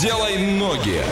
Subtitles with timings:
[0.00, 1.02] Делай ноги.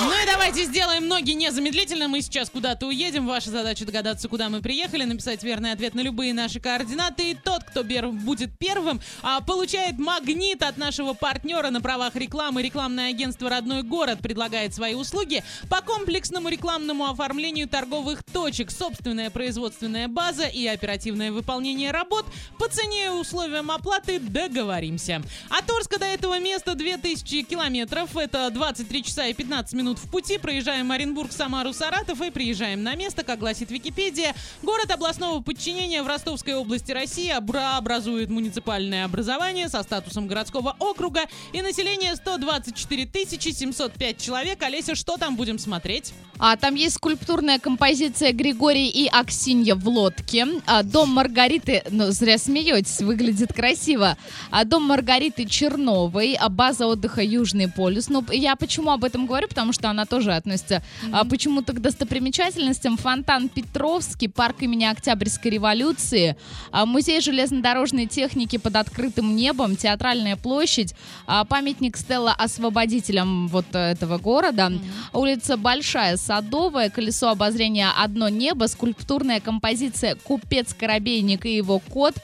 [0.00, 2.08] Ну и давайте сделаем ноги незамедлительно.
[2.08, 3.26] Мы сейчас куда-то уедем.
[3.26, 7.30] Ваша задача догадаться, куда мы приехали, написать верный ответ на любые наши координаты.
[7.30, 12.62] И тот, кто бер- будет первым, а, получает магнит от нашего партнера на правах рекламы.
[12.62, 20.06] Рекламное агентство «Родной город» предлагает свои услуги по комплексному рекламному оформлению торговых точек, собственная производственная
[20.06, 22.26] база и оперативное выполнение работ.
[22.58, 25.22] По цене и условиям оплаты договоримся.
[25.48, 28.16] От Орска до этого места 2000 километров.
[28.16, 30.38] Это 23 часа и 15 минут в пути.
[30.38, 34.34] Проезжаем Оренбург, Самару, Саратов и приезжаем на место, как гласит Википедия.
[34.62, 41.20] Город областного подчинения в Ростовской области России обра- образует муниципальное образование со статусом городского округа
[41.52, 44.62] и население 124 705 человек.
[44.62, 46.12] Олеся, что там будем смотреть?
[46.38, 50.46] А там есть скульптурная композиция Григорий и Аксинья в лодке.
[50.66, 54.16] А, дом Маргариты, ну зря смеетесь, выглядит красиво.
[54.50, 58.08] А, дом Маргариты Черновой, а, база отдыха Южный полюс.
[58.08, 59.48] Ну, я почему об этом говорю?
[59.48, 60.82] Потому что она тоже относится
[61.12, 62.96] а, почему-то к достопримечательностям.
[62.96, 66.36] Фонтан Петровский, парк имени Октябрьской революции,
[66.70, 70.94] а, музей железнодорожной техники под открытым небом, театральная площадь,
[71.26, 74.72] а, памятник Стелла освободителям вот этого города,
[75.12, 82.14] улица Большая Садовая, колесо обозрения «Одно небо», скульптурная композиция «Купец Коробейник и его кот»,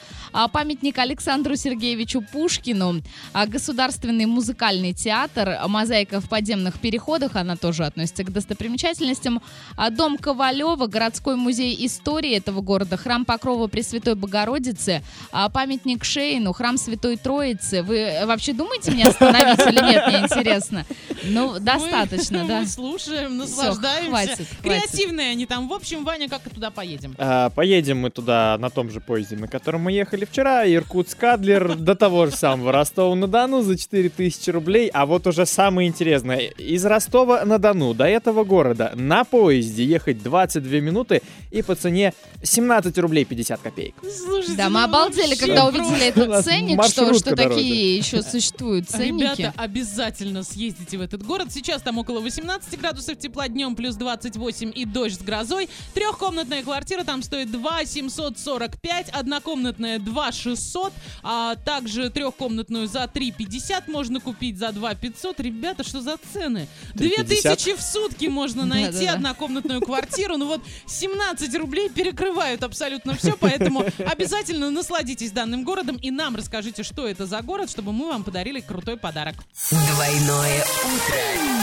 [0.53, 3.03] памятник Александру Сергеевичу Пушкину,
[3.47, 9.43] Государственный музыкальный театр, мозаика в подземных переходах, она тоже относится к достопримечательностям,
[9.77, 16.53] а, дом Ковалева, городской музей истории этого города, храм Покрова Пресвятой Богородицы, а, памятник Шейну,
[16.53, 17.83] храм Святой Троицы.
[17.83, 20.85] Вы вообще думаете меня остановить или нет, мне интересно?
[21.25, 22.61] Ну, достаточно, мы, да.
[22.61, 24.09] Мы слушаем, наслаждаемся.
[24.11, 24.49] хватит, хватит.
[24.63, 25.69] Креативные они там.
[25.69, 27.15] В общем, Ваня, как туда поедем?
[27.19, 30.67] А, поедем мы туда на том же поезде, на котором мы ехали вчера.
[30.67, 34.89] Иркутск-Адлер до того же самого Ростова-на-Дону за 4000 рублей.
[34.89, 36.39] А вот уже самое интересное.
[36.39, 36.85] Из
[37.25, 43.61] Ростова-на-Дону до этого города на поезде ехать 22 минуты и по цене 17 рублей 50
[43.61, 43.95] копеек.
[44.03, 49.23] Слушайте, Да, мы ну обалдели, когда увидели этот ценник, что, что такие еще существуют ценники.
[49.23, 51.49] Ребята, обязательно съездите в этот город.
[51.51, 55.71] Сейчас там около 18 градусов тепла, днем плюс 28 и дождь с грозой.
[55.95, 60.93] Трехкомнатная квартира там стоит 2 745, однокомнатная 2 600,
[61.23, 65.41] а также трехкомнатную за 3 50 можно купить за 2 500.
[65.41, 66.69] Ребята, что за цены?
[66.95, 67.14] 3,50?
[67.23, 70.37] 2000 в сутки можно найти однокомнатную квартиру.
[70.37, 76.83] Ну вот 17 рублей перекрывают абсолютно все, поэтому обязательно насладитесь данным городом и нам расскажите,
[76.83, 79.35] что это за город, чтобы мы вам подарили крутой подарок.
[79.71, 81.55] Двойное утро.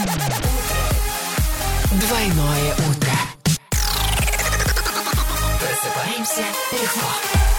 [2.00, 3.12] Двойное утро.
[5.60, 7.51] Просыпаемся легко.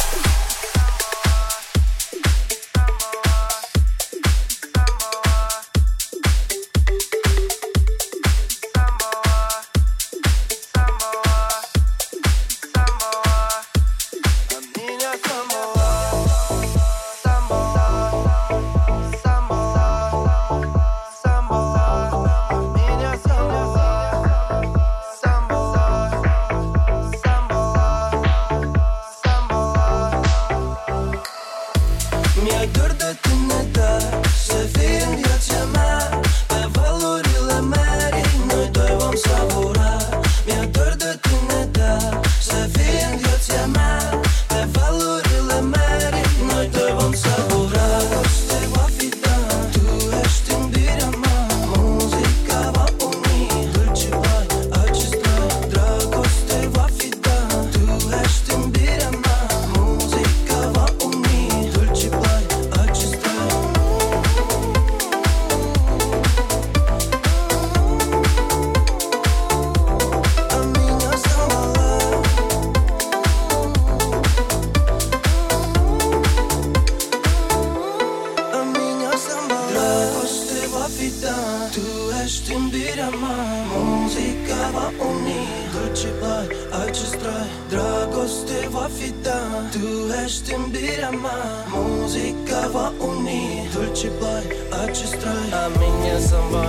[81.73, 81.79] Tu
[82.23, 85.41] ești iubirea mea Muzica va uni
[85.73, 86.47] Dulce bai,
[86.85, 89.39] acest trai Dragoste va fi ta
[89.71, 89.87] Tu
[90.23, 91.41] ești iubirea mea
[91.73, 93.41] Muzica va uni
[93.73, 94.45] Dulce bai,
[94.85, 95.45] acest trai.
[95.63, 96.65] A minha samba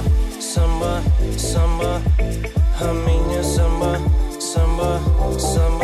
[0.53, 0.93] Samba,
[1.51, 1.93] samba
[2.87, 3.93] A minha samba
[4.51, 4.91] Samba,
[5.53, 5.84] samba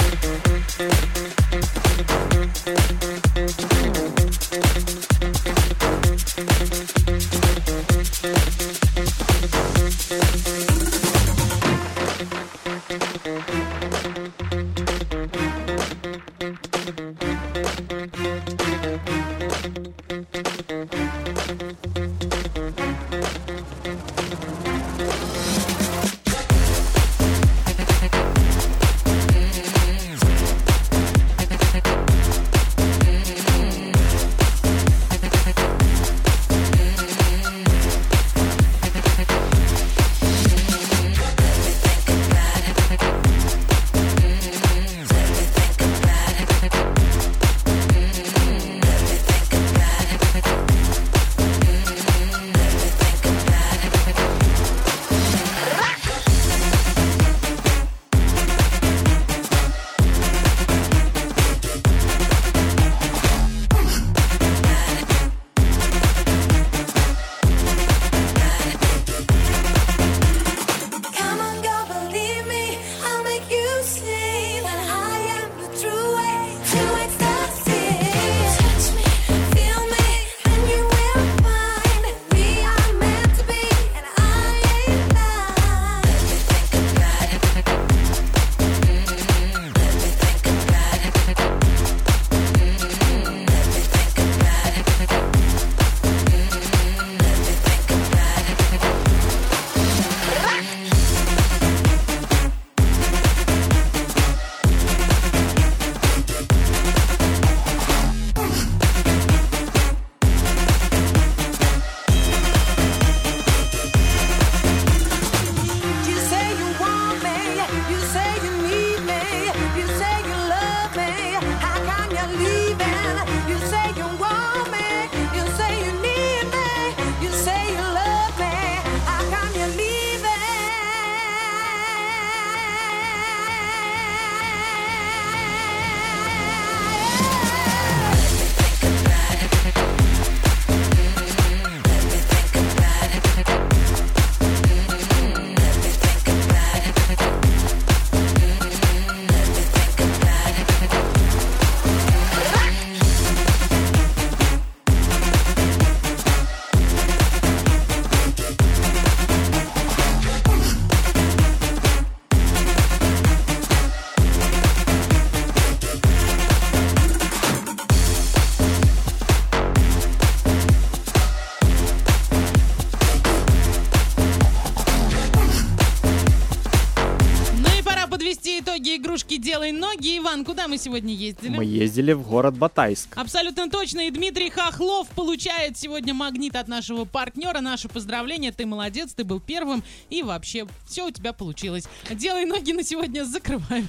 [180.11, 180.17] «Делай ноги».
[180.17, 181.55] Иван, куда мы сегодня ездили?
[181.55, 183.09] Мы ездили в город Батайск.
[183.15, 184.07] Абсолютно точно.
[184.07, 187.61] И Дмитрий Хохлов получает сегодня магнит от нашего партнера.
[187.61, 188.51] Наше поздравление.
[188.51, 189.83] Ты молодец, ты был первым.
[190.09, 191.85] И вообще, все у тебя получилось.
[192.09, 193.87] Делай ноги на сегодня закрываем.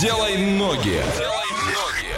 [0.00, 1.00] Делай ноги.
[1.16, 2.11] Делай ноги.